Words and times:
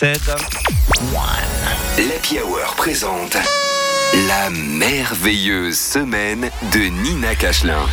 précède. 0.00 0.34
L'Happy 1.98 2.38
Hour 2.38 2.74
présente 2.76 3.36
la 4.28 4.50
merveilleuse 4.50 5.78
semaine 5.78 6.50
de 6.72 6.78
Nina 6.78 7.34
Cachelin. 7.34 7.86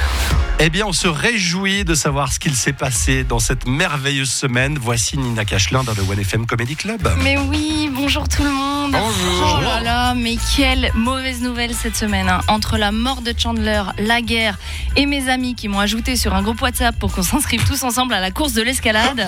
Eh 0.60 0.72
bien, 0.72 0.88
on 0.88 0.92
se 0.92 1.08
réjouit 1.08 1.86
de 1.86 1.94
savoir 1.94 2.34
ce 2.34 2.40
qu'il 2.40 2.56
s'est 2.56 2.74
passé 2.74 3.24
dans 3.24 3.38
cette 3.38 3.68
merveilleuse 3.68 4.32
semaine. 4.32 4.76
Voici 4.82 5.16
Nina 5.16 5.46
Cachelin 5.46 5.84
dans 5.84 5.94
le 5.94 6.02
One 6.02 6.20
FM 6.20 6.48
Comedy 6.48 6.76
Club. 6.76 7.08
Mais 7.22 7.38
oui, 7.38 7.92
bonjour 7.94 8.28
tout 8.28 8.42
le 8.44 8.50
monde. 8.50 8.92
Bonjour. 8.92 9.58
Oh 9.60 9.62
là 9.62 9.82
là, 9.82 10.14
mais 10.16 10.36
quelle 10.56 10.92
mauvaise 10.96 11.42
nouvelle 11.42 11.76
cette 11.76 11.96
semaine. 11.96 12.28
hein. 12.28 12.42
Entre 12.48 12.78
la 12.80 12.92
mort 12.92 13.22
de 13.22 13.36
Chandler, 13.38 13.84
la 14.00 14.22
guerre 14.22 14.58
et 14.96 15.06
mes 15.06 15.30
amis 15.30 15.54
qui 15.54 15.68
m'ont 15.68 15.80
ajouté 15.80 16.16
sur 16.16 16.34
un 16.34 16.42
groupe 16.42 16.60
WhatsApp 16.60 16.98
pour 16.98 17.12
qu'on 17.14 17.22
s'inscrive 17.22 17.64
tous 17.64 17.84
ensemble 17.84 18.16
à 18.16 18.20
la 18.20 18.32
course 18.32 18.54
de 18.54 18.64
l'escalade. 18.64 19.28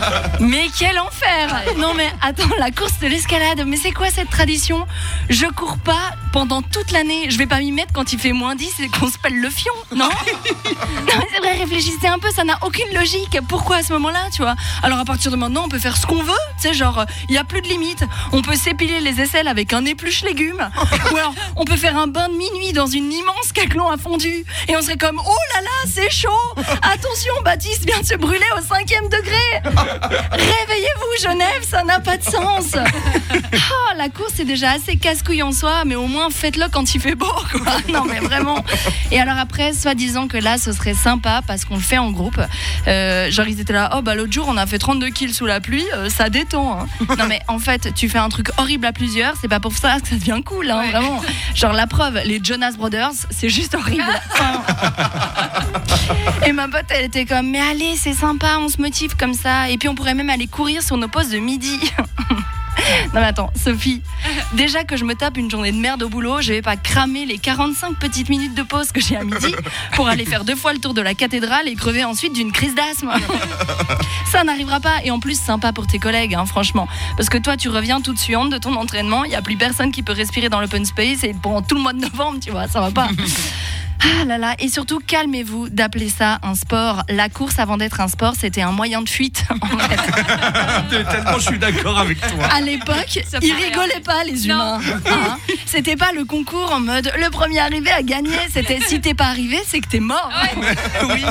mais 0.40 0.64
quel 0.78 0.98
enfer 0.98 1.62
Non 1.76 1.92
mais 1.94 2.08
attends, 2.22 2.48
la 2.58 2.70
course 2.70 2.98
de 3.00 3.06
l'escalade, 3.06 3.64
mais 3.66 3.76
c'est 3.76 3.92
quoi 3.92 4.08
cette 4.10 4.30
tradition? 4.30 4.86
Je 5.28 5.44
cours 5.44 5.76
pas 5.76 6.14
pendant 6.32 6.62
toute 6.62 6.90
l'année. 6.90 7.28
Je 7.28 7.36
vais 7.36 7.46
pas 7.46 7.58
m'y 7.58 7.70
mettre 7.70 7.92
quand 7.92 8.14
il 8.14 8.18
fait 8.18 8.32
moins 8.32 8.54
10 8.54 8.80
et 8.80 8.88
qu'on 8.88 9.10
se 9.10 9.18
pèle 9.18 9.38
le 9.38 9.50
fion, 9.50 9.74
non? 9.94 10.08
non 10.74 11.18
mais 11.18 11.26
c'est 11.32 11.38
vrai, 11.40 11.52
réfléchissez 11.58 12.06
un 12.06 12.18
peu, 12.18 12.30
ça 12.30 12.44
n'a 12.44 12.58
aucune 12.62 12.92
logique. 12.94 13.38
Pourquoi 13.48 13.76
à 13.76 13.82
ce 13.82 13.92
moment-là, 13.94 14.28
tu 14.32 14.42
vois? 14.42 14.54
Alors 14.82 14.98
à 14.98 15.04
partir 15.04 15.30
de 15.30 15.36
maintenant, 15.36 15.64
on 15.64 15.68
peut 15.68 15.78
faire 15.78 15.96
ce 15.96 16.06
qu'on 16.06 16.22
veut, 16.22 16.32
tu 16.60 16.68
sais, 16.68 16.74
genre, 16.74 17.04
il 17.28 17.32
n'y 17.32 17.38
a 17.38 17.44
plus 17.44 17.62
de 17.62 17.68
limite. 17.68 18.04
On 18.32 18.42
peut 18.42 18.56
s'épiler 18.56 19.00
les 19.00 19.20
aisselles 19.20 19.48
avec 19.48 19.72
un 19.72 19.84
épluche 19.84 20.22
légumes. 20.22 20.68
Ou 21.12 21.16
alors, 21.16 21.34
on 21.56 21.64
peut 21.64 21.76
faire 21.76 21.96
un 21.96 22.06
bain 22.06 22.28
de 22.28 22.34
minuit 22.34 22.72
dans 22.72 22.86
une 22.86 23.12
immense 23.12 23.52
caclon 23.52 23.88
à 23.90 23.96
fondu. 23.96 24.44
Et 24.68 24.76
on 24.76 24.82
serait 24.82 24.96
comme, 24.96 25.20
oh 25.24 25.38
là 25.54 25.60
là, 25.62 25.90
c'est 25.92 26.10
chaud 26.10 26.28
Attention, 26.56 27.32
Baptiste 27.44 27.84
vient 27.84 28.00
de 28.00 28.06
se 28.06 28.14
brûler 28.14 28.44
au 28.58 28.62
cinquième 28.62 29.08
degré 29.08 29.40
Réveillez-vous, 30.32 31.22
Genève, 31.28 31.62
ça 31.68 31.82
n'a 31.84 32.00
pas 32.00 32.16
de 32.16 32.24
sens 32.24 32.74
Oh, 33.32 33.96
la 33.96 34.08
course, 34.08 34.32
c'est 34.36 34.44
déjà 34.44 34.72
assez 34.72 34.96
casse-couille 34.96 35.42
en 35.42 35.52
soi, 35.52 35.84
mais 35.84 35.94
au 35.94 36.06
moins 36.06 36.30
faites-le 36.30 36.66
quand 36.70 36.94
il 36.94 37.00
fait 37.00 37.14
beau, 37.14 37.26
quoi. 37.52 37.72
Non, 37.92 38.04
mais 38.04 38.20
vraiment. 38.20 38.64
Et 39.10 39.20
alors 39.20 39.38
après, 39.38 39.72
soi-disant 39.72 40.28
que 40.28 40.36
là, 40.36 40.58
ce 40.60 40.72
serait 40.72 40.94
sympa 40.94 41.42
parce 41.46 41.64
qu'on 41.64 41.74
le 41.76 41.80
fait 41.80 41.98
en 41.98 42.10
groupe. 42.10 42.40
Euh, 42.86 43.30
genre, 43.30 43.46
ils 43.48 43.60
étaient 43.60 43.72
là, 43.72 43.90
oh 43.96 44.02
bah 44.02 44.14
l'autre 44.14 44.32
jour, 44.32 44.46
on 44.48 44.56
a 44.56 44.66
fait 44.66 44.78
32 44.78 45.08
kills 45.10 45.32
sous 45.34 45.46
la 45.46 45.60
pluie, 45.60 45.84
euh, 45.94 46.08
ça 46.08 46.28
détend. 46.30 46.80
hein. 46.82 46.86
Non, 47.18 47.26
mais 47.28 47.40
en 47.48 47.58
fait, 47.58 47.92
tu 47.94 48.08
fais 48.08 48.18
un 48.18 48.28
truc 48.28 48.50
horrible 48.58 48.86
à 48.86 48.92
plusieurs, 48.92 49.34
c'est 49.40 49.48
pas 49.48 49.60
pour 49.60 49.76
ça 49.76 49.98
que 50.00 50.08
ça 50.08 50.14
devient 50.16 50.40
cool, 50.44 50.70
hein, 50.70 50.82
vraiment. 50.90 51.20
Genre, 51.54 51.72
la 51.72 51.86
preuve, 51.86 52.20
les 52.24 52.40
Jonas 52.42 52.72
Brothers, 52.78 53.10
c'est 53.30 53.48
juste 53.48 53.74
horrible. 53.74 54.04
Et 56.46 56.52
ma 56.52 56.68
pote, 56.68 56.86
elle 56.90 57.04
était 57.04 57.24
comme, 57.24 57.50
mais 57.50 57.60
allez, 57.60 57.96
c'est 57.96 58.14
sympa, 58.14 58.56
on 58.58 58.68
se 58.68 58.80
motive 58.80 59.16
comme 59.16 59.34
ça. 59.34 59.68
Et 59.70 59.78
puis 59.78 59.88
on 59.88 59.94
pourrait 59.94 60.14
même 60.14 60.30
aller 60.30 60.46
courir 60.46 60.82
sur 60.82 60.96
nos 60.96 61.08
postes 61.08 61.32
de 61.32 61.38
midi. 61.38 61.78
Non 63.06 63.20
mais 63.20 63.26
attends, 63.26 63.50
Sophie, 63.56 64.02
déjà 64.54 64.84
que 64.84 64.96
je 64.96 65.04
me 65.04 65.14
tape 65.14 65.36
une 65.36 65.50
journée 65.50 65.72
de 65.72 65.78
merde 65.78 66.02
au 66.02 66.08
boulot, 66.08 66.40
je 66.40 66.52
vais 66.52 66.62
pas 66.62 66.76
cramer 66.76 67.26
les 67.26 67.38
45 67.38 67.98
petites 67.98 68.28
minutes 68.28 68.54
de 68.54 68.62
pause 68.62 68.92
que 68.92 69.00
j'ai 69.00 69.16
à 69.16 69.24
midi 69.24 69.54
pour 69.94 70.08
aller 70.08 70.24
faire 70.24 70.44
deux 70.44 70.54
fois 70.54 70.72
le 70.72 70.78
tour 70.78 70.94
de 70.94 71.00
la 71.00 71.14
cathédrale 71.14 71.66
et 71.68 71.74
crever 71.74 72.04
ensuite 72.04 72.32
d'une 72.32 72.52
crise 72.52 72.74
d'asthme. 72.74 73.10
Ça 74.30 74.44
n'arrivera 74.44 74.80
pas 74.80 75.02
et 75.04 75.10
en 75.10 75.18
plus 75.18 75.38
sympa 75.38 75.72
pour 75.72 75.86
tes 75.86 75.98
collègues, 75.98 76.34
hein, 76.34 76.46
franchement. 76.46 76.86
Parce 77.16 77.28
que 77.28 77.38
toi 77.38 77.56
tu 77.56 77.68
reviens 77.68 78.00
toute 78.00 78.18
suante 78.18 78.50
de 78.50 78.58
ton 78.58 78.74
entraînement, 78.76 79.24
il 79.24 79.32
y 79.32 79.36
a 79.36 79.42
plus 79.42 79.56
personne 79.56 79.90
qui 79.90 80.02
peut 80.02 80.12
respirer 80.12 80.48
dans 80.48 80.60
l'open 80.60 80.84
space 80.84 81.24
et 81.24 81.34
pendant 81.34 81.62
tout 81.62 81.74
le 81.74 81.80
mois 81.80 81.92
de 81.92 82.00
novembre, 82.00 82.38
tu 82.40 82.50
vois, 82.50 82.68
ça 82.68 82.80
va 82.80 82.90
pas. 82.90 83.08
Ah 84.02 84.24
là 84.24 84.38
là, 84.38 84.54
et 84.58 84.68
surtout 84.68 84.98
calmez-vous 85.06 85.68
d'appeler 85.68 86.08
ça 86.08 86.38
un 86.42 86.54
sport. 86.54 87.02
La 87.08 87.28
course 87.28 87.58
avant 87.58 87.76
d'être 87.76 88.00
un 88.00 88.08
sport, 88.08 88.34
c'était 88.38 88.62
un 88.62 88.72
moyen 88.72 89.02
de 89.02 89.08
fuite. 89.08 89.44
en 89.50 89.78
fait. 89.78 91.04
Tellement 91.10 91.38
je 91.38 91.46
suis 91.46 91.58
d'accord 91.58 91.98
avec 91.98 92.18
toi. 92.20 92.44
À 92.52 92.60
l'époque, 92.60 93.18
ils 93.42 93.52
rigolaient 93.52 94.00
pas 94.04 94.24
les 94.24 94.46
humains. 94.46 94.80
Hein 95.06 95.36
c'était 95.66 95.96
pas 95.96 96.12
le 96.12 96.24
concours 96.24 96.72
en 96.72 96.80
mode 96.80 97.12
le 97.18 97.30
premier 97.30 97.58
arrivé 97.60 97.90
a 97.90 98.02
gagné. 98.02 98.36
C'était 98.52 98.80
si 98.80 99.00
t'es 99.00 99.14
pas 99.14 99.26
arrivé, 99.26 99.58
c'est 99.66 99.80
que 99.80 99.88
t'es 99.88 100.00
mort. 100.00 100.30
Oui. 101.10 101.24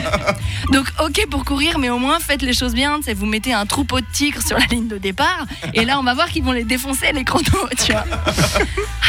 Donc 0.72 0.88
ok 1.04 1.28
pour 1.30 1.46
courir, 1.46 1.80
mais 1.80 1.90
au 1.90 2.00
moins 2.00 2.20
faites 2.20 2.42
les 2.42 2.54
choses 2.54 2.74
bien. 2.74 3.00
C'est 3.04 3.14
vous 3.14 3.26
mettez 3.26 3.54
un 3.54 3.66
troupeau 3.66 4.00
de 4.02 4.06
tigres 4.12 4.42
sur 4.42 4.58
la 4.58 4.66
ligne 4.66 4.88
de 4.88 4.98
départ, 4.98 5.46
et 5.74 5.86
là 5.86 6.00
on 6.00 6.04
va 6.04 6.14
voir 6.14 6.30
qu'ils 6.30 6.44
vont 6.44 6.52
les 6.52 6.64
défoncer 6.64 7.12
les 7.14 7.24
chronos, 7.24 7.70
tu 7.86 7.92
vois. 7.92 8.06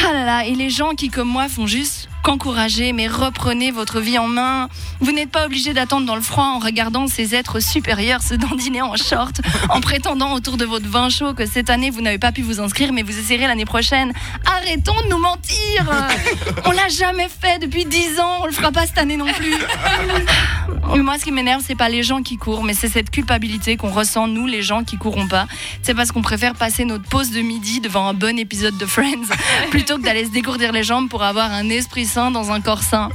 Ah 0.06 0.12
là 0.12 0.24
là, 0.24 0.44
et 0.46 0.54
les 0.54 0.70
gens 0.70 0.90
qui 0.90 1.08
comme 1.08 1.28
moi 1.28 1.48
font 1.48 1.66
juste 1.66 2.09
qu'encourager, 2.22 2.92
mais 2.92 3.08
reprenez 3.08 3.70
votre 3.70 4.00
vie 4.00 4.18
en 4.18 4.26
main. 4.26 4.68
Vous 5.00 5.12
n'êtes 5.12 5.30
pas 5.30 5.46
obligé 5.46 5.72
d'attendre 5.72 6.06
dans 6.06 6.14
le 6.14 6.20
froid 6.20 6.44
en 6.44 6.58
regardant 6.58 7.06
ces 7.06 7.34
êtres 7.34 7.60
supérieurs 7.60 8.22
se 8.22 8.34
dandiner 8.34 8.82
en 8.82 8.96
short, 8.96 9.40
en 9.70 9.80
prétendant 9.80 10.32
autour 10.32 10.56
de 10.56 10.64
votre 10.64 10.88
vin 10.88 11.08
chaud 11.08 11.34
que 11.34 11.46
cette 11.46 11.70
année 11.70 11.90
vous 11.90 12.00
n'avez 12.00 12.18
pas 12.18 12.32
pu 12.32 12.42
vous 12.42 12.60
inscrire, 12.60 12.92
mais 12.92 13.02
vous 13.02 13.18
essayerez 13.18 13.46
l'année 13.46 13.64
prochaine. 13.64 14.12
Arrêtons 14.46 15.00
de 15.04 15.08
nous 15.08 15.18
mentir 15.18 15.86
On 16.64 16.70
l'a 16.70 16.88
jamais 16.88 17.28
fait 17.28 17.58
depuis 17.58 17.84
10 17.84 18.20
ans, 18.20 18.40
on 18.42 18.46
le 18.46 18.52
fera 18.52 18.72
pas 18.72 18.86
cette 18.86 18.98
année 18.98 19.16
non 19.16 19.32
plus. 19.32 19.54
Mais 20.94 21.02
moi, 21.02 21.18
ce 21.18 21.24
qui 21.24 21.32
m'énerve, 21.32 21.62
c'est 21.66 21.74
pas 21.74 21.88
les 21.88 22.02
gens 22.02 22.22
qui 22.22 22.36
courent, 22.36 22.64
mais 22.64 22.74
c'est 22.74 22.88
cette 22.88 23.10
culpabilité 23.10 23.76
qu'on 23.76 23.90
ressent, 23.90 24.26
nous, 24.26 24.46
les 24.46 24.62
gens 24.62 24.84
qui 24.84 24.96
courons 24.96 25.28
pas. 25.28 25.46
C'est 25.82 25.94
parce 25.94 26.12
qu'on 26.12 26.22
préfère 26.22 26.54
passer 26.54 26.84
notre 26.84 27.04
pause 27.04 27.30
de 27.30 27.40
midi 27.40 27.80
devant 27.80 28.08
un 28.08 28.14
bon 28.14 28.38
épisode 28.38 28.76
de 28.76 28.86
Friends 28.86 29.28
plutôt 29.70 29.96
que 29.96 30.02
d'aller 30.02 30.24
se 30.24 30.30
dégourdir 30.30 30.72
les 30.72 30.82
jambes 30.82 31.08
pour 31.08 31.22
avoir 31.22 31.52
un 31.52 31.68
esprit 31.68 32.06
sain 32.06 32.30
dans 32.30 32.52
un 32.52 32.60
corps 32.60 32.82
sain. 32.82 33.10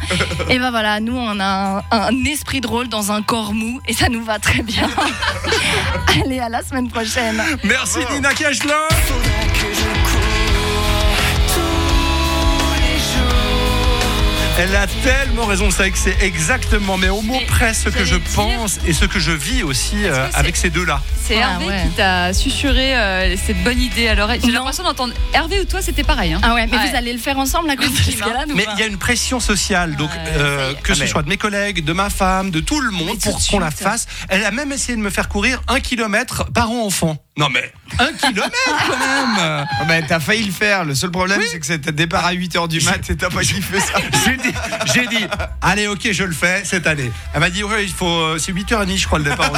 Et 0.49 0.59
ben 0.59 0.71
voilà, 0.71 0.99
nous, 0.99 1.15
on 1.15 1.39
a 1.39 1.45
un, 1.45 1.83
un 1.91 2.23
esprit 2.25 2.61
drôle 2.61 2.87
dans 2.87 3.11
un 3.11 3.21
corps 3.21 3.53
mou 3.53 3.79
et 3.87 3.93
ça 3.93 4.09
nous 4.09 4.23
va 4.23 4.39
très 4.39 4.61
bien. 4.61 4.89
Allez, 6.23 6.39
à 6.39 6.49
la 6.49 6.63
semaine 6.63 6.89
prochaine. 6.89 7.41
Merci 7.63 7.99
Nina 8.11 8.33
Cachelin. 8.33 8.73
Elle 14.57 14.73
a 14.73 14.87
tellement 14.87 15.45
raison, 15.45 15.69
c'est 15.69 15.77
vrai 15.79 15.91
que 15.91 15.97
c'est 15.97 16.15
exactement, 16.21 16.95
mais 16.97 17.09
au 17.09 17.21
mot 17.21 17.33
Mais 17.39 17.45
près 17.45 17.73
ce 17.73 17.89
que 17.89 18.05
je 18.05 18.15
pense 18.35 18.79
et 18.87 18.93
ce 18.93 19.03
que 19.03 19.19
je 19.19 19.31
vis 19.31 19.63
aussi 19.63 20.05
euh, 20.05 20.29
avec 20.33 20.55
ces 20.55 20.69
deux-là. 20.69 21.01
C'est 21.21 21.35
Ah, 21.41 21.51
Hervé 21.59 21.65
ouais. 21.65 21.81
qui 21.83 21.89
t'a 21.89 22.31
susurré 22.33 22.95
euh, 22.95 23.35
cette 23.35 23.61
bonne 23.65 23.81
idée 23.81 24.07
à 24.07 24.15
l'oreille. 24.15 24.39
J'ai 24.45 24.51
l'impression 24.51 24.83
d'entendre 24.85 25.13
Hervé 25.33 25.59
ou 25.59 25.65
toi, 25.65 25.81
c'était 25.81 26.03
pareil. 26.05 26.31
hein. 26.33 26.39
Ah 26.41 26.53
ouais, 26.53 26.67
mais 26.67 26.77
Ouais. 26.77 26.89
vous 26.89 26.95
allez 26.95 27.11
le 27.11 27.19
faire 27.19 27.37
ensemble, 27.37 27.67
la 27.67 27.75
course 27.75 27.91
de 27.91 28.05
l'escalade 28.11 28.49
ou 28.49 28.55
Mais 28.55 28.65
il 28.75 28.79
y 28.79 28.83
a 28.83 28.85
une 28.85 28.97
pression 28.97 29.41
sociale, 29.41 29.97
donc 29.97 30.09
Ouais, 30.11 30.17
euh, 30.37 30.73
que 30.81 30.93
Ah, 30.93 30.95
ce 30.95 30.99
mais- 31.01 31.07
soit 31.07 31.23
de 31.23 31.29
mes 31.29 31.37
collègues, 31.37 31.83
de 31.83 31.93
ma 31.93 32.09
femme, 32.09 32.49
de 32.49 32.61
tout 32.61 32.79
le 32.79 32.91
monde, 32.91 33.09
Mais 33.11 33.31
pour 33.31 33.45
qu'on 33.45 33.59
la 33.59 33.71
fasse. 33.71 34.07
Elle 34.29 34.45
a 34.45 34.51
même 34.51 34.71
essayé 34.71 34.95
de 34.95 35.01
me 35.01 35.09
faire 35.09 35.27
courir 35.27 35.61
un 35.67 35.81
kilomètre 35.81 36.45
par 36.53 36.71
an 36.71 36.85
enfant. 36.85 37.17
Non 37.37 37.49
mais 37.49 37.73
un 37.99 38.13
kilomètre 38.13 38.51
quand 38.87 38.97
même. 38.97 39.65
Bah, 39.87 39.93
t'as 40.07 40.19
failli 40.19 40.43
le 40.45 40.51
faire. 40.51 40.83
Le 40.85 40.95
seul 40.95 41.11
problème, 41.11 41.39
Oui. 41.39 41.45
c'est 41.51 41.59
que 41.59 41.65
c'était 41.65 41.91
départ 41.91 42.25
à 42.25 42.33
8h 42.33 42.67
du 42.67 42.81
mat 42.81 43.09
et 43.09 43.15
t'as 43.15 43.29
pas 43.29 43.41
kiffé 43.41 43.79
ça. 43.79 43.93
J'ai 44.25 44.37
dit, 44.37 44.53
j'ai 44.93 45.07
dit, 45.07 45.25
allez, 45.61 45.87
ok, 45.87 46.09
je 46.11 46.23
le 46.23 46.33
fais 46.33 46.63
cette 46.65 46.87
année. 46.87 47.11
Elle 47.33 47.39
m'a 47.39 47.49
dit, 47.49 47.63
ouais, 47.63 47.83
il 47.83 47.91
faut, 47.93 48.07
euh, 48.07 48.37
c'est 48.39 48.51
8h30, 48.53 48.97
je 48.97 49.05
crois, 49.05 49.19
le 49.19 49.25
départ. 49.25 49.51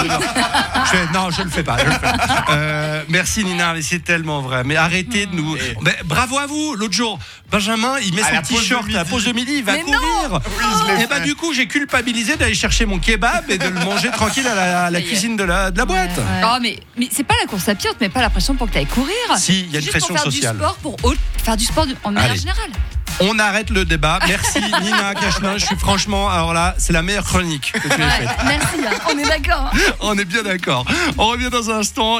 je 0.86 0.90
fais, 0.98 1.06
non, 1.14 1.30
je 1.32 1.42
le 1.44 1.50
fais 1.50 1.64
pas, 1.64 1.78
je 1.80 1.86
le 1.86 1.92
fais. 1.92 2.08
Euh, 2.50 3.04
merci 3.10 3.44
Nina, 3.44 3.74
mais 3.74 3.82
c'est 3.82 4.00
tellement 4.04 4.42
vrai. 4.42 4.64
Mais 4.66 4.76
arrêtez 4.76 5.26
de 5.26 5.36
nous. 5.36 5.56
Mais 5.82 5.96
bravo 6.06 6.38
à 6.38 6.46
vous. 6.48 6.76
L'autre 6.76 6.94
jour, 6.94 7.20
Benjamin, 7.52 7.96
il 8.04 8.14
met 8.14 8.22
À 8.24 8.44
son 8.44 8.56
t-shirt 8.56 8.88
à 8.90 8.94
la 8.94 9.06
pause 9.06 9.26
de 9.26 9.32
midi, 9.32 9.54
il 9.58 9.64
va 9.64 9.74
Mais 9.74 9.82
courir. 9.82 10.00
Oui, 10.34 10.64
je 10.88 10.96
l'ai 10.96 11.04
Et 11.04 11.08
bah 11.08 11.20
du 11.20 11.36
coup, 11.36 11.54
j'ai 11.54 11.68
culpabilisé 11.68 12.36
d'aller 12.36 12.54
chercher 12.56 12.86
mon 12.86 13.00
kebab 13.00 13.50
et 13.50 13.58
de 13.58 13.68
le 13.68 13.80
manger 13.86 14.10
tranquille 14.12 14.48
à 14.48 14.90
la, 14.90 14.98
à 14.98 15.02
cuisine 15.02 15.36
de 15.38 15.44
la, 15.44 15.72
de 15.72 15.78
la 15.78 15.86
boîte. 15.86 16.10
Ouais, 16.18 16.24
ouais. 16.24 16.42
Oh, 16.46 16.58
mais, 16.62 16.80
mais 16.98 17.08
c'est 17.12 17.24
pas 17.24 17.36
la 17.42 17.48
course 17.48 17.68
à 17.70 17.76
pied, 17.76 17.90
met 18.02 18.10
pas 18.10 18.22
la 18.22 18.27
pression 18.30 18.56
pour 18.56 18.68
que 18.68 18.74
tu 18.74 18.78
ailles 18.80 18.86
courir. 18.86 19.16
Si, 19.38 19.62
il 19.62 19.72
y 19.72 19.76
a 19.76 19.80
une 19.80 19.82
juste 19.86 19.90
pression 19.92 20.08
pour 20.16 20.24
faire 20.24 20.32
sociale. 20.32 20.56
Du 20.58 20.62
sport 20.64 20.76
pour 20.78 20.98
faire 21.44 21.58
du 21.58 21.66
sport 21.66 21.86
de- 21.88 21.96
en 22.04 22.12
manière 22.12 22.32
Allez. 22.32 22.40
générale. 22.40 22.70
On 23.20 23.40
arrête 23.40 23.72
le 23.72 23.84
débat. 23.84 24.20
Merci 24.28 24.60
Nina 24.82 25.16
Cachelin. 25.16 25.58
Je 25.58 25.66
suis 25.66 25.76
franchement, 25.76 26.30
alors 26.30 26.54
là, 26.54 26.76
c'est 26.78 26.94
la 26.94 27.02
meilleure 27.02 27.24
chronique 27.24 27.72
que 27.74 27.80
tu 27.88 28.00
aies 28.00 28.10
faite. 28.10 28.30
Merci, 28.46 28.76
hein. 28.86 28.96
on 29.12 29.18
est 29.18 29.28
d'accord. 29.28 29.72
hein. 29.74 29.78
On 30.02 30.18
est 30.20 30.26
bien 30.26 30.44
d'accord. 30.44 30.86
On 31.18 31.26
revient 31.28 31.50
dans 31.50 31.72
un 31.72 31.80
instant. 31.80 32.16